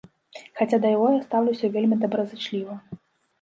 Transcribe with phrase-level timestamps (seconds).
[0.61, 2.73] Хаця да яго я стаўлюся вельмі добразычліва.